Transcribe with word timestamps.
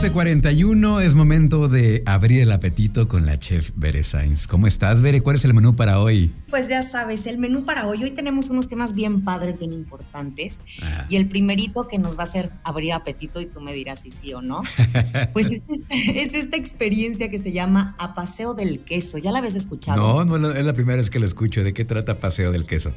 12.41 0.00 1.02
es 1.02 1.14
momento 1.14 1.68
de 1.68 2.02
abrir 2.06 2.40
el 2.40 2.52
apetito 2.52 3.06
con 3.06 3.26
la 3.26 3.38
chef 3.38 3.70
Bere 3.74 4.02
Sainz. 4.02 4.46
¿Cómo 4.46 4.66
estás, 4.66 5.02
Bere? 5.02 5.20
¿Cuál 5.20 5.36
es 5.36 5.44
el 5.44 5.52
menú 5.52 5.76
para 5.76 6.00
hoy? 6.00 6.32
Pues 6.48 6.68
ya 6.68 6.82
sabes, 6.82 7.26
el 7.26 7.36
menú 7.36 7.66
para 7.66 7.86
hoy. 7.86 8.02
Hoy 8.02 8.12
tenemos 8.12 8.48
unos 8.48 8.70
temas 8.70 8.94
bien 8.94 9.20
padres, 9.22 9.58
bien 9.58 9.74
importantes. 9.74 10.60
Ah. 10.82 11.04
Y 11.10 11.16
el 11.16 11.28
primerito 11.28 11.86
que 11.86 11.98
nos 11.98 12.16
va 12.16 12.22
a 12.22 12.24
hacer 12.24 12.50
abrir 12.64 12.94
apetito 12.94 13.42
y 13.42 13.46
tú 13.46 13.60
me 13.60 13.74
dirás 13.74 14.00
si 14.00 14.10
sí 14.10 14.32
o 14.32 14.40
no. 14.40 14.62
Pues 15.34 15.48
es, 15.48 15.62
es, 15.90 16.32
esta 16.32 16.56
experiencia 16.56 17.28
que 17.28 17.38
se 17.38 17.52
llama 17.52 17.94
A 17.98 18.14
Paseo 18.14 18.54
del 18.54 18.80
Queso. 18.80 19.18
¿Ya 19.18 19.32
la 19.32 19.40
habías 19.40 19.54
escuchado? 19.54 20.24
No, 20.24 20.38
no 20.38 20.50
es 20.50 20.64
la 20.64 20.72
primera 20.72 20.96
vez 20.96 21.10
que 21.10 21.18
lo 21.18 21.26
escucho. 21.26 21.62
¿De 21.62 21.74
qué 21.74 21.84
trata 21.84 22.18
Paseo 22.18 22.52
del 22.52 22.64
Queso? 22.64 22.94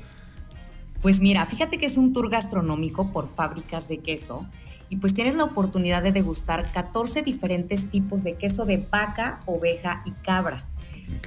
Pues 1.01 1.19
mira, 1.19 1.45
fíjate 1.45 1.77
que 1.77 1.85
es 1.85 1.97
un 1.97 2.13
tour 2.13 2.29
gastronómico 2.29 3.11
por 3.11 3.27
fábricas 3.27 3.89
de 3.89 3.97
queso 3.97 4.47
y 4.89 4.97
pues 4.97 5.13
tienes 5.13 5.35
la 5.35 5.43
oportunidad 5.43 6.03
de 6.03 6.11
degustar 6.11 6.71
14 6.71 7.23
diferentes 7.23 7.89
tipos 7.89 8.23
de 8.23 8.35
queso 8.35 8.65
de 8.65 8.77
vaca, 8.77 9.39
oveja 9.45 10.03
y 10.05 10.11
cabra. 10.11 10.63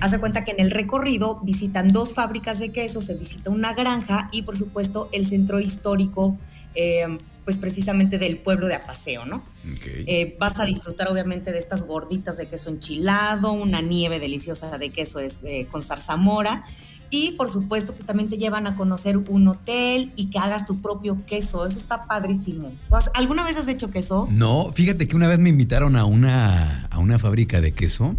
Haz 0.01 0.11
de 0.11 0.19
cuenta 0.19 0.45
que 0.45 0.53
en 0.53 0.61
el 0.61 0.71
recorrido 0.71 1.41
visitan 1.43 1.89
dos 1.89 2.15
fábricas 2.15 2.59
de 2.59 2.71
queso, 2.71 3.01
se 3.01 3.15
visita 3.15 3.51
una 3.51 3.75
granja 3.75 4.29
y 4.33 4.43
por 4.43 4.57
supuesto 4.57 5.09
el 5.13 5.27
centro 5.27 5.61
histórico, 5.61 6.37
em, 6.75 7.19
pues 7.45 7.59
precisamente 7.59 8.19
del 8.19 8.39
pueblo 8.39 8.67
de 8.67 8.75
Apaseo, 8.75 9.25
¿no? 9.25 9.43
Eh, 9.85 10.37
vas 10.39 10.59
a 10.59 10.65
disfrutar 10.65 11.09
obviamente 11.09 11.53
de 11.53 11.59
estas 11.59 11.87
gorditas 11.87 12.37
de 12.37 12.47
queso 12.47 12.71
enchilado, 12.71 13.53
una 13.53 13.81
nieve 13.81 14.19
deliciosa 14.19 14.77
de 14.79 14.91
queso 14.91 15.21
este, 15.21 15.67
con 15.67 15.83
zarzamora 15.83 16.65
y 17.11 17.33
por 17.33 17.51
supuesto, 17.51 17.93
pues 17.93 18.05
también 18.05 18.29
te 18.29 18.37
llevan 18.37 18.67
a 18.67 18.77
conocer 18.77 19.17
un 19.17 19.49
hotel 19.49 20.13
y 20.17 20.27
que 20.27 20.39
hagas 20.39 20.67
tu 20.67 20.81
propio 20.81 21.25
queso. 21.27 21.67
Eso 21.67 21.79
está 21.79 22.07
padrísimo. 22.07 22.73
¿Alguna 23.15 23.45
vez 23.45 23.57
has 23.57 23.69
hecho 23.69 23.91
queso? 23.91 24.29
No, 24.31 24.73
fíjate 24.75 25.07
que 25.07 25.17
una 25.17 25.29
vez 25.29 25.39
me 25.39 25.49
invitaron 25.49 25.97
a 25.97 26.05
una, 26.05 26.87
a 26.87 26.99
una 26.99 27.19
fábrica 27.19 27.61
de 27.61 27.73
queso. 27.73 28.17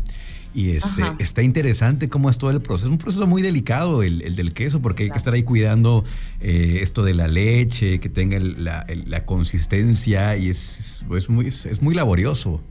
Y 0.53 0.71
este, 0.71 1.03
está 1.19 1.43
interesante 1.43 2.09
cómo 2.09 2.31
es 2.31 2.39
todo 2.39 2.49
el 2.49 2.61
proceso. 2.61 2.87
Es 2.87 2.91
un 2.91 2.97
proceso 2.97 3.27
muy 3.27 3.43
delicado 3.43 4.01
el, 4.01 4.35
del 4.35 4.53
queso, 4.53 4.81
porque 4.81 5.03
hay 5.03 5.11
que 5.11 5.17
estar 5.17 5.33
ahí 5.33 5.43
cuidando 5.43 6.03
eh, 6.39 6.79
esto 6.81 7.03
de 7.03 7.13
la 7.13 7.27
leche, 7.27 7.99
que 7.99 8.09
tenga 8.09 8.39
la, 8.39 9.25
consistencia 9.25 10.35
y 10.35 10.49
es, 10.49 11.03
es, 11.15 11.29
muy, 11.29 11.47
es 11.47 11.81
muy 11.81 11.93
laborioso. 11.93 12.63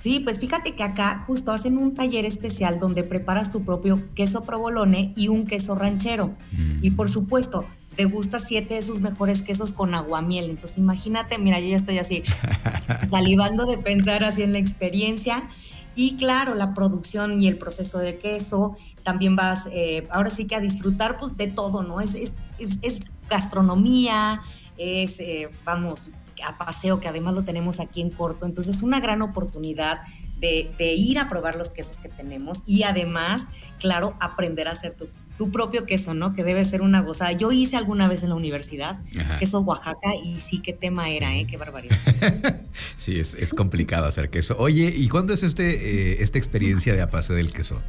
Sí, 0.00 0.20
pues 0.20 0.38
fíjate 0.38 0.74
que 0.74 0.82
acá 0.82 1.24
justo 1.26 1.50
hacen 1.50 1.76
un 1.76 1.94
taller 1.94 2.24
especial 2.24 2.78
donde 2.78 3.02
preparas 3.02 3.50
tu 3.50 3.62
propio 3.64 4.02
queso 4.14 4.44
provolone 4.44 5.12
y 5.16 5.28
un 5.28 5.44
queso 5.44 5.74
ranchero. 5.74 6.34
Mm. 6.52 6.84
Y 6.84 6.90
por 6.90 7.10
supuesto, 7.10 7.64
te 7.96 8.04
gusta 8.04 8.38
siete 8.38 8.74
de 8.74 8.82
sus 8.82 9.00
mejores 9.00 9.42
quesos 9.42 9.72
con 9.72 9.94
aguamiel. 9.94 10.50
Entonces 10.50 10.78
imagínate, 10.78 11.36
mira, 11.38 11.58
yo 11.58 11.68
ya 11.68 11.76
estoy 11.76 11.98
así 11.98 12.22
salivando 13.08 13.66
de 13.66 13.76
pensar 13.76 14.22
así 14.22 14.42
en 14.42 14.52
la 14.52 14.60
experiencia. 14.60 15.48
Y 15.96 16.14
claro, 16.14 16.54
la 16.54 16.74
producción 16.74 17.42
y 17.42 17.48
el 17.48 17.58
proceso 17.58 17.98
de 17.98 18.18
queso, 18.18 18.76
también 19.02 19.34
vas 19.34 19.68
eh, 19.72 20.06
ahora 20.10 20.30
sí 20.30 20.46
que 20.46 20.54
a 20.54 20.60
disfrutar 20.60 21.18
pues, 21.18 21.36
de 21.36 21.48
todo, 21.48 21.82
¿no? 21.82 22.00
Es, 22.00 22.14
es, 22.14 22.34
es, 22.82 23.00
gastronomía, 23.28 24.40
es, 24.78 25.20
eh, 25.20 25.48
vamos, 25.64 26.06
a 26.46 26.56
paseo, 26.56 27.00
que 27.00 27.08
además 27.08 27.34
lo 27.34 27.42
tenemos 27.42 27.80
aquí 27.80 28.00
en 28.00 28.10
corto. 28.10 28.46
Entonces 28.46 28.76
es 28.76 28.82
una 28.82 29.00
gran 29.00 29.22
oportunidad 29.22 30.00
de, 30.40 30.70
ir 30.96 31.18
a 31.18 31.28
probar 31.28 31.56
los 31.56 31.70
quesos 31.70 31.98
que 31.98 32.08
tenemos 32.08 32.62
y 32.66 32.84
además, 32.84 33.48
claro, 33.80 34.16
aprender 34.20 34.68
a 34.68 34.72
hacer 34.72 34.94
tu, 34.94 35.08
propio 35.52 35.86
queso, 35.86 36.14
¿no? 36.14 36.34
Que 36.34 36.42
debe 36.42 36.64
ser 36.64 36.82
una 36.82 37.00
gozada. 37.00 37.30
Yo 37.30 37.52
hice 37.52 37.76
alguna 37.76 38.08
vez 38.08 38.24
en 38.24 38.30
la 38.30 38.34
universidad 38.34 38.98
queso 39.38 39.60
Oaxaca 39.60 40.16
y 40.24 40.40
sí, 40.40 40.58
qué 40.58 40.72
tema 40.72 41.10
era, 41.10 41.36
¿eh? 41.36 41.46
Qué 41.48 41.56
barbaridad. 41.56 41.96
sí, 42.96 43.20
es, 43.20 43.54
complicado 43.54 44.06
hacer 44.06 44.30
queso. 44.30 44.56
Oye, 44.58 44.92
¿y 44.96 45.08
cuándo 45.08 45.32
es 45.32 45.44
este, 45.44 46.14
eh, 46.14 46.22
esta 46.24 46.38
experiencia 46.38 46.92
de 46.92 47.02
a 47.02 47.08
paseo 47.08 47.36
del 47.36 47.52
queso? 47.52 47.80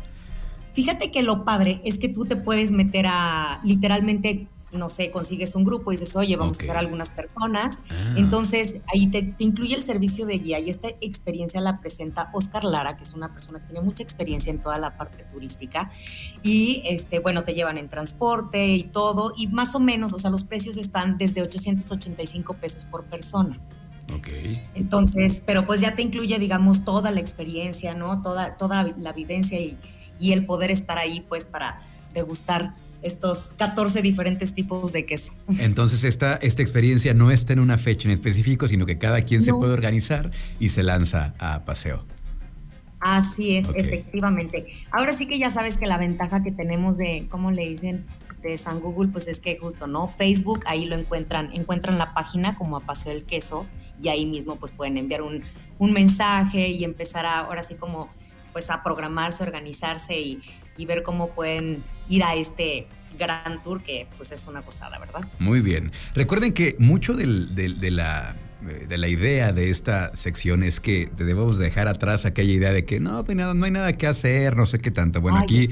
Fíjate 0.79 1.11
que 1.11 1.23
lo 1.23 1.43
padre 1.43 1.81
es 1.83 1.97
que 1.97 2.07
tú 2.07 2.23
te 2.23 2.37
puedes 2.37 2.71
meter 2.71 3.05
a, 3.05 3.59
literalmente, 3.65 4.47
no 4.71 4.87
sé, 4.87 5.11
consigues 5.11 5.53
un 5.55 5.65
grupo 5.65 5.91
y 5.91 5.97
dices, 5.97 6.15
oye, 6.15 6.37
vamos 6.37 6.57
a 6.57 6.63
hacer 6.63 6.77
algunas 6.77 7.09
personas. 7.09 7.81
Ah. 7.89 8.13
Entonces, 8.15 8.79
ahí 8.87 9.07
te, 9.07 9.35
incluye 9.39 9.75
el 9.75 9.81
servicio 9.81 10.25
de 10.25 10.37
guía 10.37 10.57
y 10.57 10.69
esta 10.69 10.87
experiencia 11.01 11.59
la 11.59 11.81
presenta 11.81 12.29
Oscar 12.31 12.63
Lara, 12.63 12.95
que 12.95 13.03
es 13.03 13.13
una 13.13 13.27
persona 13.27 13.59
que 13.59 13.65
tiene 13.65 13.81
mucha 13.81 14.03
experiencia 14.03 14.51
en 14.51 14.61
toda 14.61 14.77
la 14.77 14.95
parte 14.95 15.25
turística. 15.25 15.91
Y, 16.43 16.81
este, 16.85 17.19
bueno, 17.19 17.43
te 17.43 17.55
llevan 17.55 17.77
en 17.77 17.89
transporte 17.89 18.69
y 18.69 18.83
todo. 18.83 19.33
Y 19.35 19.47
más 19.47 19.75
o 19.75 19.81
menos, 19.81 20.13
o 20.13 20.17
sea, 20.17 20.31
los 20.31 20.45
precios 20.45 20.77
están 20.77 21.17
desde 21.17 21.41
885 21.41 22.53
pesos 22.53 22.85
por 22.85 23.03
persona. 23.03 23.59
Ok. 24.15 24.27
Entonces, 24.75 25.43
pero 25.45 25.65
pues 25.65 25.81
ya 25.81 25.95
te 25.95 26.01
incluye, 26.01 26.39
digamos, 26.39 26.83
toda 26.83 27.11
la 27.11 27.19
experiencia, 27.19 27.93
¿no? 27.93 28.21
Toda, 28.21 28.57
toda 28.57 28.83
la 28.83 29.13
vivencia 29.13 29.59
y 29.59 29.77
y 30.19 30.33
el 30.33 30.45
poder 30.45 30.69
estar 30.69 30.97
ahí 30.97 31.21
pues 31.27 31.45
para 31.45 31.81
degustar 32.13 32.75
estos 33.01 33.53
14 33.57 34.01
diferentes 34.01 34.53
tipos 34.53 34.91
de 34.91 35.05
queso. 35.05 35.33
Entonces 35.59 36.03
esta, 36.03 36.35
esta 36.35 36.61
experiencia 36.61 37.13
no 37.13 37.31
está 37.31 37.53
en 37.53 37.59
una 37.59 37.77
fecha 37.77 38.09
en 38.09 38.13
específico, 38.13 38.67
sino 38.67 38.85
que 38.85 38.97
cada 38.97 39.21
quien 39.21 39.41
se 39.41 39.53
puede 39.53 39.71
organizar 39.71 40.31
y 40.59 40.69
se 40.69 40.83
lanza 40.83 41.33
a 41.39 41.63
paseo. 41.63 42.03
Así 42.99 43.55
es, 43.55 43.69
efectivamente. 43.73 44.67
Ahora 44.91 45.13
sí 45.13 45.25
que 45.25 45.39
ya 45.39 45.49
sabes 45.49 45.77
que 45.77 45.85
la 45.85 45.97
ventaja 45.97 46.43
que 46.43 46.51
tenemos 46.51 46.97
de, 46.97 47.27
¿cómo 47.29 47.51
le 47.51 47.69
dicen? 47.69 48.05
De 48.41 48.57
San 48.57 48.81
Google, 48.81 49.09
pues 49.09 49.29
es 49.29 49.39
que 49.39 49.55
justo, 49.57 49.87
¿no? 49.87 50.09
Facebook, 50.09 50.65
ahí 50.65 50.83
lo 50.83 50.97
encuentran, 50.97 51.49
encuentran 51.53 51.97
la 51.97 52.13
página 52.13 52.57
como 52.57 52.75
a 52.75 52.81
Paseo 52.81 53.13
el 53.13 53.23
Queso 53.23 53.65
y 54.01 54.09
ahí 54.09 54.25
mismo 54.25 54.55
pues 54.57 54.71
pueden 54.71 54.97
enviar 54.97 55.21
un, 55.21 55.43
un 55.77 55.93
mensaje 55.93 56.69
y 56.69 56.83
empezar 56.83 57.25
a, 57.25 57.39
ahora 57.39 57.63
sí 57.63 57.75
como 57.75 58.09
pues 58.53 58.69
a 58.69 58.83
programarse, 58.83 59.43
organizarse 59.43 60.19
y, 60.19 60.41
ver 60.87 61.03
cómo 61.03 61.31
pueden 61.31 61.83
ir 62.07 62.23
a 62.23 62.35
este 62.35 62.87
gran 63.17 63.61
tour 63.61 63.83
que 63.83 64.07
pues 64.15 64.31
es 64.31 64.47
una 64.47 64.61
gozada, 64.61 64.97
¿verdad? 64.97 65.27
Muy 65.37 65.59
bien. 65.59 65.91
Recuerden 66.15 66.53
que 66.53 66.77
mucho 66.79 67.15
de, 67.15 67.25
la 67.91 68.33
de 68.61 68.97
la 68.97 69.07
idea 69.09 69.51
de 69.51 69.69
esta 69.69 70.15
sección 70.15 70.63
es 70.63 70.79
que 70.79 71.11
debemos 71.17 71.57
dejar 71.57 71.89
atrás 71.89 72.25
aquella 72.25 72.53
idea 72.53 72.71
de 72.71 72.85
que 72.85 73.01
no, 73.01 73.23
no 73.23 73.65
hay 73.65 73.71
nada 73.71 73.91
que 73.91 74.07
hacer, 74.07 74.55
no 74.55 74.65
sé 74.65 74.79
qué 74.79 74.89
tanto. 74.89 75.19
Bueno, 75.19 75.37
aquí 75.37 75.67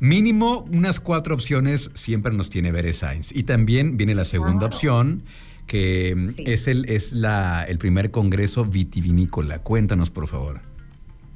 mínimo 0.00 0.66
unas 0.72 0.98
cuatro 0.98 1.36
opciones 1.36 1.92
siempre 1.94 2.32
nos 2.32 2.50
tiene 2.50 2.72
Bere 2.72 2.94
Sainz. 2.94 3.30
Y 3.30 3.44
también 3.44 3.96
viene 3.96 4.16
la 4.16 4.24
segunda 4.24 4.66
opción, 4.66 5.22
que 5.68 6.16
es, 6.38 6.66
el, 6.66 6.86
es 6.86 7.12
la, 7.12 7.62
el 7.62 7.78
primer 7.78 8.10
congreso 8.10 8.64
vitivinícola. 8.64 9.60
Cuéntanos, 9.60 10.10
por 10.10 10.26
favor. 10.26 10.60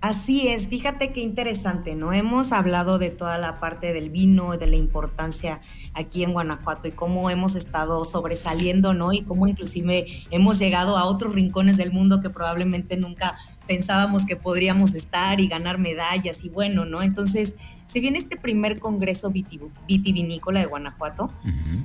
Así 0.01 0.49
es, 0.49 0.67
fíjate 0.67 1.13
qué 1.13 1.21
interesante, 1.21 1.95
¿no? 1.95 2.13
Hemos 2.13 2.51
hablado 2.51 2.99
de 2.99 3.11
toda 3.11 3.39
la 3.39 3.55
parte 3.55 3.93
del 3.93 4.11
vino, 4.11 4.57
de 4.57 4.67
la 4.67 4.75
importancia 4.75 5.61
aquí 5.95 6.25
en 6.25 6.33
Guanajuato 6.33 6.89
y 6.89 6.91
cómo 6.91 7.31
hemos 7.31 7.55
estado 7.55 8.05
sobresaliendo, 8.05 8.95
¿no? 8.95 9.13
Y 9.13 9.23
cómo 9.23 9.47
inclusive 9.47 10.07
hemos 10.33 10.59
llegado 10.59 10.99
a 10.99 11.05
otros 11.05 11.37
rincones 11.37 11.77
del 11.77 11.93
mundo 11.93 12.21
que 12.21 12.31
probablemente 12.31 12.97
nunca 12.97 13.39
pensábamos 13.67 14.27
que 14.27 14.37
podríamos 14.37 14.95
estar 14.95 15.41
y 15.41 15.49
ganar 15.49 15.79
medallas 15.79 16.45
y 16.45 16.49
bueno, 16.49 16.85
¿no? 16.85 17.03
Entonces, 17.03 17.57
se 17.87 18.01
viene 18.01 18.19
este 18.19 18.37
primer 18.37 18.79
congreso 18.79 19.31
vitivinícola 19.31 20.61
de 20.61 20.67
Guanajuato. 20.67 21.31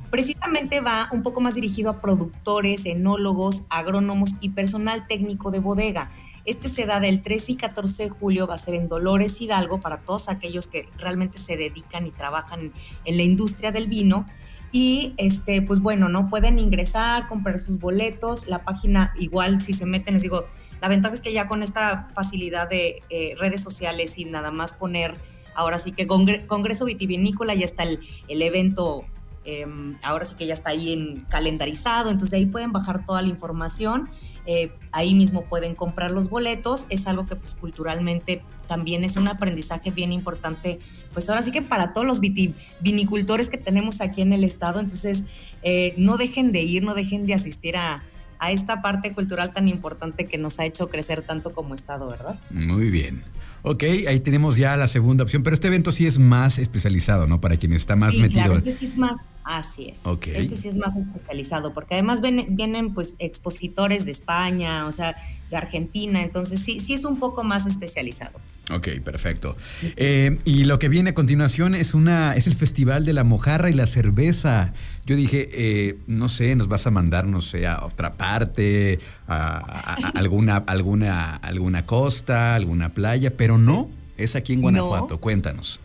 Precisamente 0.09 0.79
va 0.79 1.09
un 1.11 1.21
poco 1.21 1.41
más 1.41 1.55
dirigido 1.55 1.89
a 1.89 2.01
productores, 2.01 2.85
enólogos, 2.85 3.63
agrónomos 3.69 4.31
y 4.39 4.49
personal 4.49 5.05
técnico 5.05 5.51
de 5.51 5.59
bodega. 5.59 6.11
Este 6.45 6.69
se 6.69 6.85
da 6.85 7.01
del 7.01 7.21
13 7.21 7.51
y 7.51 7.55
14 7.57 8.03
de 8.03 8.09
julio, 8.09 8.47
va 8.47 8.55
a 8.55 8.57
ser 8.57 8.75
en 8.75 8.87
Dolores 8.87 9.41
Hidalgo 9.41 9.81
para 9.81 9.97
todos 9.97 10.29
aquellos 10.29 10.67
que 10.67 10.87
realmente 10.97 11.39
se 11.39 11.57
dedican 11.57 12.07
y 12.07 12.11
trabajan 12.11 12.71
en 13.03 13.17
la 13.17 13.23
industria 13.23 13.73
del 13.73 13.87
vino. 13.87 14.25
Y 14.71 15.13
este, 15.17 15.61
pues 15.61 15.79
bueno, 15.79 16.09
no 16.09 16.27
pueden 16.27 16.59
ingresar, 16.59 17.27
comprar 17.27 17.59
sus 17.59 17.79
boletos. 17.79 18.47
La 18.47 18.63
página, 18.63 19.13
igual, 19.17 19.61
si 19.61 19.73
se 19.73 19.85
meten, 19.85 20.15
les 20.15 20.23
digo, 20.23 20.45
la 20.81 20.89
ventaja 20.89 21.13
es 21.15 21.21
que 21.21 21.33
ya 21.33 21.47
con 21.47 21.63
esta 21.63 22.07
facilidad 22.13 22.69
de 22.69 23.01
eh, 23.09 23.35
redes 23.39 23.61
sociales 23.63 24.17
y 24.17 24.25
nada 24.25 24.51
más 24.51 24.73
poner, 24.73 25.15
ahora 25.55 25.79
sí 25.79 25.91
que 25.91 26.05
Congreso 26.05 26.85
Vitivinícola, 26.85 27.55
ya 27.55 27.65
está 27.65 27.83
el, 27.83 27.99
el 28.27 28.41
evento, 28.41 29.05
em, 29.45 29.97
ahora 30.03 30.25
sí 30.25 30.35
que 30.35 30.45
ya 30.45 30.53
está 30.53 30.71
ahí 30.71 30.93
en 30.93 31.21
calendarizado, 31.21 32.11
entonces 32.11 32.33
ahí 32.33 32.45
pueden 32.45 32.71
bajar 32.71 33.05
toda 33.05 33.21
la 33.21 33.29
información. 33.29 34.09
Eh, 34.49 34.71
ahí 34.93 35.13
mismo 35.13 35.43
pueden 35.43 35.75
comprar 35.75 36.09
los 36.09 36.29
boletos, 36.29 36.85
es 36.89 37.05
algo 37.05 37.27
que 37.27 37.35
pues 37.35 37.53
culturalmente 37.53 38.41
también 38.67 39.03
es 39.03 39.17
un 39.17 39.27
aprendizaje 39.27 39.91
bien 39.91 40.13
importante, 40.13 40.79
pues 41.13 41.29
ahora 41.29 41.41
sí 41.41 41.51
que 41.51 41.61
para 41.61 41.91
todos 41.91 42.07
los 42.07 42.21
vinicultores 42.21 43.49
que 43.49 43.57
tenemos 43.57 43.99
aquí 43.99 44.21
en 44.21 44.31
el 44.31 44.45
estado, 44.45 44.79
entonces 44.79 45.25
eh, 45.63 45.93
no 45.97 46.17
dejen 46.17 46.53
de 46.53 46.61
ir, 46.61 46.81
no 46.81 46.95
dejen 46.95 47.25
de 47.27 47.33
asistir 47.33 47.75
a, 47.75 48.03
a 48.39 48.51
esta 48.51 48.81
parte 48.81 49.13
cultural 49.13 49.53
tan 49.53 49.67
importante 49.67 50.25
que 50.25 50.37
nos 50.37 50.59
ha 50.59 50.65
hecho 50.65 50.87
crecer 50.87 51.23
tanto 51.23 51.51
como 51.51 51.75
Estado, 51.75 52.07
¿verdad? 52.07 52.39
Muy 52.51 52.89
bien. 52.89 53.23
Ok, 53.63 53.83
ahí 54.07 54.19
tenemos 54.19 54.57
ya 54.57 54.77
la 54.77 54.87
segunda 54.87 55.23
opción, 55.23 55.43
pero 55.43 55.53
este 55.53 55.67
evento 55.67 55.91
sí 55.91 56.05
es 56.05 56.19
más 56.19 56.57
especializado, 56.57 57.27
¿no? 57.27 57.41
Para 57.41 57.57
quien 57.57 57.73
está 57.73 57.95
más 57.95 58.13
sí, 58.13 58.21
metido. 58.21 58.43
Claro, 58.43 58.57
este 58.57 58.71
sí 58.71 58.85
es 58.85 58.97
más, 58.97 59.25
así 59.43 59.89
es. 59.89 60.03
Este 60.05 60.55
sí 60.55 60.67
es 60.67 60.77
más 60.77 60.95
especializado, 60.95 61.73
porque 61.73 61.95
además 61.95 62.21
vienen, 62.21 62.93
pues 62.93 63.15
expositores 63.19 64.05
de 64.05 64.11
España, 64.11 64.85
o 64.87 64.91
sea, 64.91 65.15
de 65.49 65.57
Argentina, 65.57 66.21
entonces 66.21 66.61
sí, 66.61 66.79
sí 66.79 66.93
es 66.93 67.05
un 67.05 67.19
poco 67.19 67.43
más 67.43 67.65
especializado. 67.65 68.39
Ok, 68.69 68.89
perfecto. 69.03 69.55
Eh, 69.95 70.39
y 70.43 70.65
lo 70.65 70.77
que 70.77 70.89
viene 70.89 71.11
a 71.11 71.13
continuación 71.13 71.73
es 71.73 71.93
una, 71.93 72.35
es 72.35 72.47
el 72.47 72.55
Festival 72.55 73.05
de 73.05 73.13
la 73.13 73.23
Mojarra 73.23 73.69
y 73.69 73.73
la 73.73 73.87
Cerveza. 73.87 74.73
Yo 75.05 75.15
dije, 75.15 75.49
eh, 75.53 75.97
no 76.07 76.27
sé, 76.27 76.53
nos 76.57 76.67
vas 76.67 76.85
a 76.85 76.91
mandar, 76.91 77.27
no 77.27 77.41
sé, 77.41 77.65
a 77.65 77.85
otra 77.85 78.15
parte, 78.15 78.99
a, 79.29 79.95
alguna, 80.15 80.57
alguna, 80.57 81.37
alguna 81.37 81.85
costa, 81.85 82.55
alguna 82.55 82.89
playa, 82.89 83.37
pero 83.37 83.46
no, 83.57 83.89
es 84.17 84.35
aquí 84.35 84.53
en 84.53 84.61
Guanajuato. 84.61 85.19
Cuéntanos. 85.19 85.79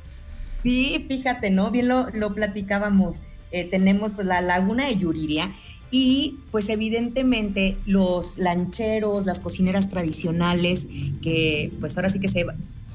Sí, 0.62 1.04
fíjate, 1.06 1.50
¿no? 1.50 1.70
Bien 1.70 1.88
lo, 1.88 2.10
lo 2.10 2.34
platicábamos. 2.34 3.20
Eh, 3.52 3.68
tenemos 3.70 4.12
pues 4.12 4.26
la 4.26 4.40
laguna 4.40 4.86
de 4.86 4.96
Yuriria 4.96 5.52
y 5.90 6.38
pues 6.50 6.70
evidentemente 6.70 7.76
los 7.84 8.38
lancheros, 8.38 9.26
las 9.26 9.40
cocineras 9.40 9.90
tradicionales, 9.90 10.86
que 11.22 11.70
pues 11.78 11.96
ahora 11.96 12.08
sí 12.08 12.18
que 12.18 12.28
se 12.28 12.46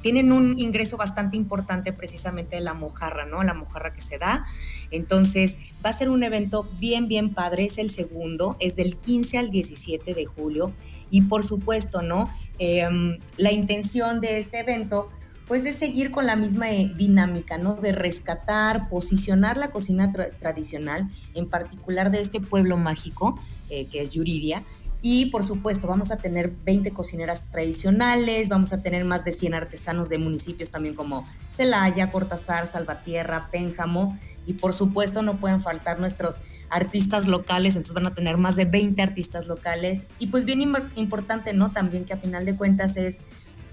tienen 0.02 0.31
un 0.31 0.58
ingreso 0.58 0.98
bastante 0.98 1.38
importante 1.38 1.94
precisamente 1.94 2.56
de 2.56 2.62
la 2.62 2.74
mojarra, 2.74 3.25
¿no? 3.25 3.44
La 3.44 3.54
mojarra 3.54 3.94
que 3.94 4.02
se 4.02 4.18
da. 4.18 4.46
Entonces, 4.90 5.58
va 5.86 5.92
a 5.92 5.94
ser 5.94 6.10
un 6.10 6.24
evento 6.24 6.68
bien, 6.80 7.08
bien 7.08 7.34
padre. 7.34 7.66
Es 7.66 7.78
el 7.78 7.90
segundo, 7.90 8.58
es 8.60 8.75
del 8.75 8.98
15 8.98 9.38
al 9.38 9.52
17 9.52 10.13
de 10.13 10.25
julio. 10.25 10.72
Y 11.09 11.21
por 11.21 11.44
supuesto, 11.44 12.01
¿no? 12.01 12.30
Em, 12.59 13.18
la 13.38 13.51
intención 13.51 14.19
de 14.19 14.39
este 14.39 14.59
evento 14.59 15.09
pues 15.48 15.65
es 15.65 15.75
seguir 15.75 16.12
con 16.12 16.25
la 16.25 16.36
misma 16.36 16.71
eh, 16.71 16.92
dinámica, 16.98 17.57
¿no? 17.57 17.75
De 17.75 17.94
rescatar, 17.94 18.89
posicionar 18.89 19.56
la 19.57 19.71
cocina 19.71 20.12
tradicional, 20.12 21.07
en 21.36 21.50
particular 21.50 22.12
de 22.12 22.19
este 22.19 22.42
pueblo 22.42 22.75
mágico, 22.77 23.39
eh, 23.69 23.86
que 23.86 24.01
es 24.01 24.09
Yuridia. 24.09 24.63
Y 25.02 25.28
por 25.28 25.44
supuesto, 25.44 25.88
vamos 25.88 26.12
a 26.12 26.18
tener 26.18 26.52
20 26.66 26.92
cocineras 26.92 27.44
tradicionales, 27.52 28.50
vamos 28.50 28.74
a 28.74 28.82
tener 28.82 29.06
más 29.06 29.24
de 29.24 29.32
100 29.32 29.54
artesanos 29.54 30.10
de 30.10 30.18
municipios 30.18 30.72
también 30.72 30.96
como 30.96 31.28
Celaya, 31.52 32.12
Cortázar, 32.12 32.68
Salvatierra, 32.68 33.50
Pénjamo. 33.52 34.18
Y 34.46 34.54
por 34.54 34.74
supuesto, 34.74 35.22
no 35.22 35.38
pueden 35.38 35.62
faltar 35.62 36.00
nuestros 36.00 36.40
artistas 36.70 37.28
locales, 37.28 37.76
entonces 37.76 37.94
van 37.94 38.08
a 38.08 38.14
tener 38.14 38.38
más 38.38 38.56
de 38.56 38.66
20 38.66 39.02
artistas 39.02 39.48
locales. 39.48 40.06
Y 40.20 40.28
pues 40.28 40.46
bien 40.46 40.62
importante, 40.96 41.54
¿no? 41.54 41.72
También 41.72 42.06
que 42.06 42.14
a 42.14 42.18
final 42.18 42.46
de 42.46 42.56
cuentas 42.56 42.98
es 42.98 43.20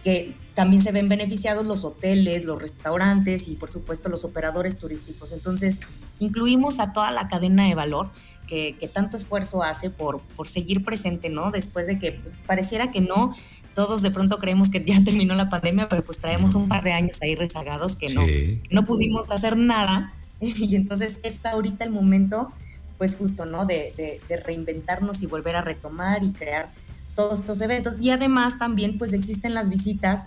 que 0.04 0.34
también 0.54 0.82
se 0.82 0.92
ven 0.92 1.08
beneficiados 1.08 1.64
los 1.64 1.82
hoteles, 1.82 2.44
los 2.44 2.60
restaurantes 2.60 3.48
y 3.48 3.54
por 3.54 3.70
supuesto 3.70 4.10
los 4.10 4.24
operadores 4.24 4.78
turísticos. 4.78 5.32
Entonces, 5.32 5.80
incluimos 6.18 6.78
a 6.78 6.92
toda 6.92 7.10
la 7.10 7.26
cadena 7.28 7.66
de 7.66 7.74
valor 7.74 8.10
que, 8.46 8.90
tanto 8.92 9.16
esfuerzo 9.16 9.62
hace 9.62 9.90
por, 9.90 10.20
por 10.20 10.48
seguir 10.48 10.84
presente, 10.84 11.28
¿no? 11.28 11.50
Después 11.50 11.86
de 11.86 11.98
que 11.98 12.12
pues, 12.12 12.34
pareciera 12.46 12.90
que 12.90 13.00
no, 13.00 13.34
todos 13.74 14.02
de 14.02 14.10
pronto 14.10 14.38
creemos 14.38 14.70
que 14.70 14.84
ya 14.84 15.02
terminó 15.04 15.34
la 15.34 15.48
pandemia, 15.48 15.88
pero 15.88 16.02
pues 16.02 16.18
traemos 16.18 16.54
un 16.54 16.68
par 16.68 16.84
de 16.84 16.92
años 16.92 17.20
ahí 17.22 17.34
rezagados 17.34 17.96
que 17.96 18.12
no, 18.12 18.22
no 18.70 18.84
pudimos 18.84 19.30
hacer 19.30 19.56
nada. 19.56 20.12
Y 20.40 20.76
entonces 20.76 21.20
está 21.22 21.52
ahorita 21.52 21.84
el 21.84 21.90
momento, 21.90 22.52
pues 22.98 23.16
justo, 23.16 23.46
¿no? 23.46 23.64
De, 23.64 24.20
de 24.28 24.36
reinventarnos 24.36 25.22
y 25.22 25.26
volver 25.26 25.56
a 25.56 25.62
retomar 25.62 26.22
y 26.22 26.32
crear 26.32 26.68
todos 27.14 27.40
estos 27.40 27.60
eventos. 27.60 27.94
Y 28.00 28.10
además 28.10 28.58
también 28.58 28.98
pues 28.98 29.12
existen 29.12 29.54
las 29.54 29.70
visitas 29.70 30.26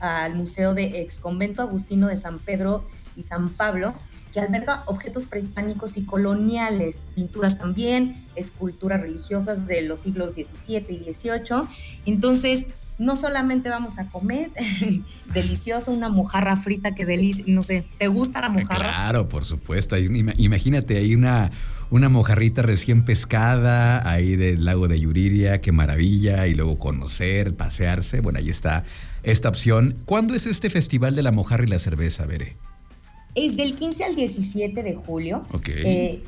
al 0.00 0.34
Museo 0.34 0.74
de 0.74 1.00
Ex 1.00 1.18
Convento 1.18 1.62
Agustino 1.62 2.08
de 2.08 2.16
San 2.18 2.38
Pedro 2.40 2.84
y 3.16 3.22
San 3.22 3.50
Pablo, 3.50 3.94
que 4.32 4.40
alberga 4.40 4.82
objetos 4.86 5.26
prehispánicos 5.26 5.96
y 5.96 6.04
coloniales, 6.04 7.00
pinturas 7.14 7.58
también, 7.58 8.16
esculturas 8.34 9.00
religiosas 9.00 9.66
de 9.66 9.82
los 9.82 10.00
siglos 10.00 10.34
XVII 10.34 10.86
y 10.90 11.12
XVIII. 11.12 11.68
Entonces, 12.04 12.66
no 12.98 13.16
solamente 13.16 13.68
vamos 13.68 13.98
a 13.98 14.08
comer 14.08 14.50
delicioso, 15.34 15.90
una 15.90 16.08
mojarra 16.08 16.56
frita 16.56 16.94
que 16.94 17.06
delicia, 17.06 17.44
no 17.48 17.62
sé, 17.62 17.84
¿te 17.98 18.08
gusta 18.08 18.40
la 18.40 18.48
mojarra? 18.48 18.84
Claro, 18.84 19.28
por 19.28 19.44
supuesto. 19.44 19.96
Imagínate, 19.96 20.96
hay 20.96 21.14
una, 21.14 21.50
una 21.90 22.08
mojarrita 22.08 22.62
recién 22.62 23.04
pescada 23.04 24.08
ahí 24.08 24.36
del 24.36 24.64
lago 24.64 24.88
de 24.88 25.00
Yuriria, 25.00 25.60
qué 25.60 25.72
maravilla, 25.72 26.46
y 26.46 26.54
luego 26.54 26.78
conocer, 26.78 27.54
pasearse. 27.54 28.20
Bueno, 28.20 28.38
ahí 28.38 28.50
está 28.50 28.84
esta 29.22 29.48
opción. 29.48 29.96
¿Cuándo 30.04 30.34
es 30.34 30.46
este 30.46 30.70
Festival 30.70 31.14
de 31.16 31.22
la 31.22 31.32
Mojarra 31.32 31.64
y 31.64 31.68
la 31.68 31.78
Cerveza, 31.78 32.26
Veré? 32.26 32.56
Es 33.34 33.56
del 33.56 33.74
15 33.74 34.04
al 34.04 34.14
17 34.14 34.82
de 34.82 34.94
julio. 34.94 35.42
Ok. 35.52 35.68
Eh, 35.68 36.22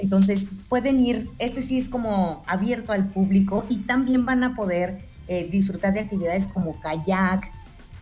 entonces 0.00 0.46
pueden 0.68 1.00
ir, 1.00 1.28
este 1.38 1.62
sí 1.62 1.78
es 1.78 1.88
como 1.88 2.42
abierto 2.46 2.92
al 2.92 3.08
público 3.08 3.64
y 3.68 3.78
también 3.78 4.26
van 4.26 4.44
a 4.44 4.54
poder 4.54 4.98
eh, 5.28 5.48
disfrutar 5.50 5.94
de 5.94 6.00
actividades 6.00 6.46
como 6.46 6.78
kayak, 6.80 7.50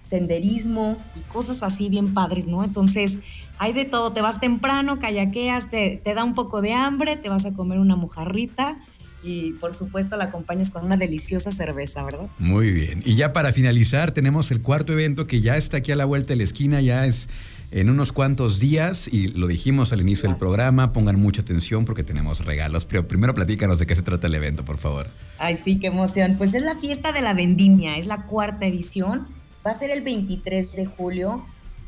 senderismo 0.04 0.96
y 1.16 1.20
cosas 1.32 1.62
así 1.62 1.88
bien 1.88 2.12
padres, 2.12 2.46
¿no? 2.46 2.62
Entonces, 2.62 3.18
hay 3.58 3.72
de 3.72 3.84
todo, 3.84 4.12
te 4.12 4.20
vas 4.20 4.40
temprano, 4.40 4.98
kayakeas, 4.98 5.70
te, 5.70 6.00
te 6.04 6.14
da 6.14 6.24
un 6.24 6.34
poco 6.34 6.60
de 6.60 6.74
hambre, 6.74 7.16
te 7.16 7.28
vas 7.28 7.46
a 7.46 7.52
comer 7.54 7.78
una 7.78 7.96
mojarrita 7.96 8.76
y 9.22 9.52
por 9.52 9.74
supuesto 9.74 10.16
la 10.16 10.24
acompañas 10.24 10.70
con 10.70 10.84
una 10.84 10.98
deliciosa 10.98 11.50
cerveza, 11.50 12.04
¿verdad? 12.04 12.26
Muy 12.38 12.70
bien. 12.70 13.02
Y 13.06 13.14
ya 13.14 13.32
para 13.32 13.52
finalizar, 13.52 14.10
tenemos 14.12 14.50
el 14.50 14.60
cuarto 14.60 14.92
evento 14.92 15.26
que 15.26 15.40
ya 15.40 15.56
está 15.56 15.78
aquí 15.78 15.92
a 15.92 15.96
la 15.96 16.04
vuelta 16.04 16.28
de 16.28 16.36
la 16.36 16.44
esquina, 16.44 16.82
ya 16.82 17.06
es 17.06 17.30
en 17.74 17.90
unos 17.90 18.12
cuantos 18.12 18.60
días 18.60 19.08
y 19.12 19.26
lo 19.26 19.48
dijimos 19.48 19.92
al 19.92 20.00
inicio 20.00 20.28
del 20.28 20.38
programa, 20.38 20.92
pongan 20.92 21.18
mucha 21.18 21.42
atención 21.42 21.84
porque 21.84 22.04
tenemos 22.04 22.44
regalos, 22.44 22.84
pero 22.84 23.08
primero 23.08 23.34
platícanos 23.34 23.80
de 23.80 23.86
qué 23.86 23.96
se 23.96 24.02
trata 24.02 24.28
el 24.28 24.36
evento, 24.36 24.64
por 24.64 24.78
favor. 24.78 25.08
Ay, 25.38 25.56
sí, 25.56 25.80
qué 25.80 25.88
emoción. 25.88 26.36
Pues 26.38 26.54
es 26.54 26.62
la 26.62 26.76
fiesta 26.76 27.10
de 27.10 27.20
la 27.20 27.34
vendimia, 27.34 27.98
es 27.98 28.06
la 28.06 28.26
cuarta 28.26 28.64
edición, 28.64 29.26
va 29.66 29.72
a 29.72 29.74
ser 29.74 29.90
el 29.90 30.02
23 30.02 30.70
de 30.70 30.86
julio, 30.86 31.44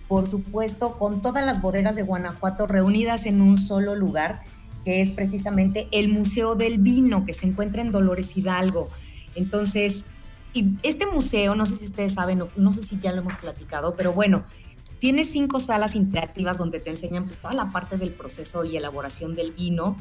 por 0.09 0.29
supuesto, 0.29 0.99
con 0.99 1.23
todas 1.23 1.47
las 1.47 1.63
bodegas 1.63 1.95
de 1.95 2.03
Guanajuato 2.03 2.67
reunidas 2.67 3.25
en 3.27 3.41
un 3.41 3.57
solo 3.57 3.95
lugar, 3.95 4.43
que 4.85 5.01
es 5.01 5.11
precisamente 5.11 5.87
el 5.93 6.09
Museo 6.09 6.57
del 6.57 6.79
Vino, 6.79 7.25
que 7.25 7.33
se 7.33 7.47
encuentra 7.47 7.81
en 7.81 7.93
Dolores 7.93 8.37
Hidalgo. 8.37 8.89
Entonces, 9.37 10.05
este 10.83 11.07
museo, 11.07 11.55
no 11.55 11.65
sé 11.65 11.77
si 11.77 11.85
ustedes 11.85 12.15
saben, 12.15 12.43
no 12.57 12.73
sé 12.73 12.83
si 12.83 12.99
ya 12.99 13.13
lo 13.13 13.21
hemos 13.21 13.37
platicado, 13.37 13.95
pero 13.95 14.13
bueno, 14.13 14.43
tiene 14.99 15.25
cinco 15.25 15.61
salas 15.61 15.95
interactivas 15.95 16.59
donde 16.59 16.81
te 16.81 16.91
enseñan 16.91 17.25
pues, 17.25 17.37
toda 17.37 17.55
la 17.55 17.71
parte 17.71 17.99
del 17.99 18.11
proceso 18.11 18.65
y 18.65 18.77
elaboración 18.77 19.35
del 19.35 19.53
vino. 19.53 19.97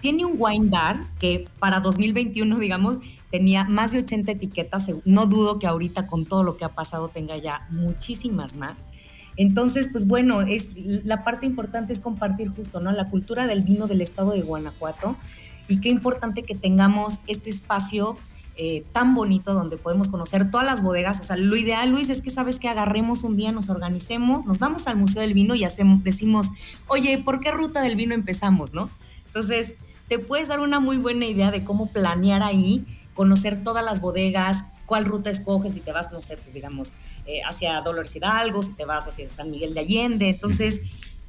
Tiene 0.00 0.24
un 0.24 0.34
wine 0.38 0.68
bar 0.68 1.00
que 1.18 1.46
para 1.58 1.80
2021, 1.80 2.58
digamos, 2.58 2.98
tenía 3.30 3.64
más 3.64 3.92
de 3.92 4.00
80 4.00 4.32
etiquetas. 4.32 4.86
No 5.04 5.26
dudo 5.26 5.58
que 5.58 5.66
ahorita 5.66 6.06
con 6.06 6.24
todo 6.24 6.42
lo 6.42 6.56
que 6.56 6.64
ha 6.64 6.70
pasado 6.70 7.08
tenga 7.08 7.36
ya 7.36 7.66
muchísimas 7.70 8.56
más. 8.56 8.86
Entonces, 9.36 9.88
pues 9.92 10.06
bueno, 10.06 10.42
es, 10.42 10.76
la 10.76 11.24
parte 11.24 11.46
importante 11.46 11.92
es 11.92 12.00
compartir 12.00 12.48
justo, 12.48 12.80
¿no? 12.80 12.92
La 12.92 13.08
cultura 13.08 13.46
del 13.46 13.62
vino 13.62 13.86
del 13.86 14.00
estado 14.00 14.32
de 14.32 14.42
Guanajuato 14.42 15.16
y 15.68 15.80
qué 15.80 15.88
importante 15.88 16.42
que 16.42 16.54
tengamos 16.54 17.20
este 17.26 17.50
espacio 17.50 18.16
eh, 18.62 18.84
tan 18.92 19.14
bonito 19.14 19.54
donde 19.54 19.78
podemos 19.78 20.08
conocer 20.08 20.50
todas 20.50 20.66
las 20.66 20.82
bodegas. 20.82 21.18
O 21.18 21.24
sea, 21.24 21.38
lo 21.38 21.56
ideal, 21.56 21.88
Luis, 21.88 22.10
es 22.10 22.20
que 22.20 22.28
sabes 22.28 22.58
que 22.58 22.68
agarremos 22.68 23.22
un 23.22 23.34
día, 23.34 23.52
nos 23.52 23.70
organicemos, 23.70 24.44
nos 24.44 24.58
vamos 24.58 24.86
al 24.86 24.98
Museo 24.98 25.22
del 25.22 25.32
Vino 25.32 25.54
y 25.54 25.64
hacemos, 25.64 26.04
decimos, 26.04 26.50
oye, 26.86 27.16
¿por 27.16 27.40
qué 27.40 27.52
ruta 27.52 27.80
del 27.80 27.96
vino 27.96 28.12
empezamos, 28.14 28.74
no? 28.74 28.90
Entonces, 29.24 29.76
te 30.08 30.18
puedes 30.18 30.48
dar 30.48 30.60
una 30.60 30.78
muy 30.78 30.98
buena 30.98 31.24
idea 31.24 31.50
de 31.50 31.64
cómo 31.64 31.90
planear 31.90 32.42
ahí, 32.42 32.84
conocer 33.14 33.64
todas 33.64 33.82
las 33.82 34.02
bodegas, 34.02 34.66
cuál 34.84 35.06
ruta 35.06 35.30
escoges, 35.30 35.72
si 35.72 35.80
te 35.80 35.92
vas, 35.92 36.12
no 36.12 36.20
sé, 36.20 36.36
pues 36.36 36.52
digamos, 36.52 36.96
eh, 37.24 37.40
hacia 37.48 37.80
Dolores 37.80 38.14
Hidalgo, 38.14 38.62
si 38.62 38.74
te 38.74 38.84
vas 38.84 39.08
hacia 39.08 39.26
San 39.26 39.50
Miguel 39.50 39.72
de 39.72 39.80
Allende. 39.80 40.28
Entonces, 40.28 40.82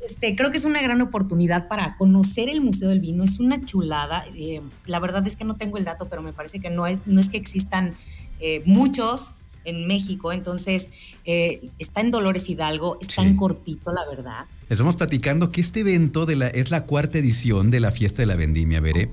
este, 0.06 0.36
creo 0.36 0.52
que 0.52 0.58
es 0.58 0.66
una 0.66 0.82
gran 0.82 1.02
oportunidad 1.02 1.68
para 1.68 1.96
conocer 1.98 2.50
el 2.50 2.62
Museo 2.62 2.90
del 2.90 3.00
Vino, 3.00 3.24
es 3.24 3.40
una 3.40 3.64
chulada. 3.64 4.26
Eh, 4.36 4.62
la 4.86 5.00
verdad 5.00 5.26
es 5.28 5.36
que 5.36 5.44
no 5.44 5.56
tengo 5.56 5.78
el 5.78 5.84
dato, 5.84 6.08
pero 6.10 6.22
me 6.22 6.34
parece 6.34 6.60
que 6.60 6.70
no 6.70 6.88
es, 6.88 7.06
no 7.06 7.22
es 7.22 7.30
que 7.30 7.38
existan 7.38 7.94
eh, 8.40 8.64
muchos 8.66 9.36
en 9.66 9.88
México, 9.88 10.32
entonces 10.32 10.90
eh, 11.26 11.70
está 11.80 12.02
en 12.02 12.12
Dolores 12.12 12.50
Hidalgo, 12.50 12.98
está 13.02 13.24
en 13.24 13.36
cortito, 13.36 13.92
la 13.92 14.06
verdad. 14.10 14.46
Estamos 14.72 14.96
platicando 14.96 15.52
que 15.52 15.60
este 15.60 15.82
evento 15.82 16.26
de 16.26 16.38
la, 16.38 16.48
es 16.48 16.72
la 16.72 16.86
cuarta 16.86 17.18
edición 17.18 17.72
de 17.72 17.82
la 17.82 17.92
fiesta 17.92 18.22
de 18.22 18.26
la 18.26 18.36
vendimia, 18.38 18.80
Veré. 18.80 19.10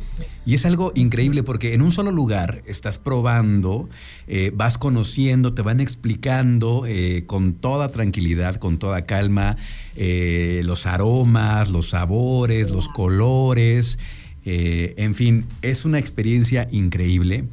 Y 0.46 0.54
es 0.54 0.64
algo 0.64 0.92
increíble 0.94 1.42
porque 1.42 1.74
en 1.74 1.82
un 1.82 1.90
solo 1.90 2.12
lugar 2.12 2.62
estás 2.64 2.98
probando, 2.98 3.88
eh, 4.28 4.52
vas 4.54 4.78
conociendo, 4.78 5.54
te 5.54 5.62
van 5.62 5.80
explicando 5.80 6.84
eh, 6.86 7.24
con 7.26 7.54
toda 7.54 7.90
tranquilidad, 7.90 8.54
con 8.54 8.78
toda 8.78 9.04
calma, 9.04 9.56
eh, 9.96 10.62
los 10.64 10.86
aromas, 10.86 11.68
los 11.70 11.88
sabores, 11.88 12.70
los 12.70 12.88
colores. 12.88 13.98
En 14.44 15.16
fin, 15.16 15.44
es 15.60 15.84
una 15.84 15.98
experiencia 15.98 16.68
increíble 16.70 17.46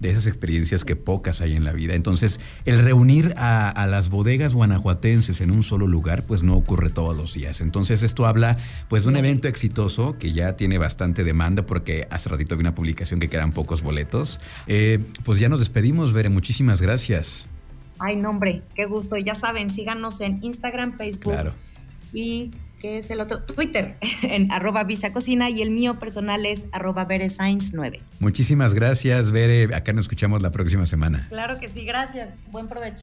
de 0.00 0.10
esas 0.10 0.26
experiencias 0.26 0.84
que 0.84 0.96
pocas 0.96 1.40
hay 1.40 1.56
en 1.56 1.64
la 1.64 1.72
vida. 1.72 1.94
Entonces, 1.94 2.40
el 2.64 2.78
reunir 2.78 3.34
a, 3.36 3.86
las 3.88 4.10
bodegas 4.10 4.54
guanajuatenses 4.54 5.40
en 5.40 5.50
un 5.50 5.62
solo 5.62 5.86
lugar, 5.86 6.24
pues 6.24 6.42
no 6.42 6.54
ocurre 6.54 6.90
todos 6.90 7.16
los 7.16 7.34
días. 7.34 7.60
Entonces, 7.60 8.02
esto 8.02 8.26
habla 8.26 8.58
pues 8.88 9.04
de 9.04 9.10
un 9.10 9.16
evento 9.16 9.48
exitoso 9.48 10.18
que 10.18 10.32
ya 10.32 10.56
tiene 10.56 10.78
bastante 10.78 11.24
demanda 11.24 11.66
porque 11.66 12.06
hace 12.10 12.28
ratito 12.28 12.56
vi 12.56 12.60
una 12.60 12.74
publicación 12.74 13.20
que 13.20 13.28
quedan 13.28 13.52
pocos 13.52 13.82
boletos. 13.82 14.40
Eh, 14.66 14.98
pues 15.24 15.38
ya 15.38 15.48
nos 15.48 15.58
despedimos, 15.60 16.12
Bere, 16.12 16.28
muchísimas 16.28 16.80
gracias. 16.82 17.48
Ay, 17.98 18.16
nombre, 18.16 18.62
qué 18.74 18.86
gusto. 18.86 19.16
Ya 19.16 19.34
saben, 19.34 19.70
síganos 19.70 20.20
en 20.20 20.38
Instagram, 20.42 20.96
Facebook. 20.96 21.32
Claro. 21.32 21.54
Y 22.12 22.52
que 22.78 22.98
es 22.98 23.10
el 23.10 23.20
otro, 23.20 23.42
Twitter, 23.42 23.96
en 24.22 24.50
arroba 24.52 24.86
Cocina 25.12 25.50
y 25.50 25.62
el 25.62 25.70
mío 25.70 25.98
personal 25.98 26.46
es 26.46 26.66
arroba 26.72 27.06
9. 27.08 28.00
Muchísimas 28.20 28.74
gracias, 28.74 29.30
Bere. 29.30 29.74
Acá 29.74 29.92
nos 29.92 30.04
escuchamos 30.04 30.42
la 30.42 30.50
próxima 30.50 30.86
semana. 30.86 31.26
Claro 31.28 31.58
que 31.58 31.68
sí, 31.68 31.84
gracias. 31.84 32.30
Buen 32.50 32.68
provecho. 32.68 32.96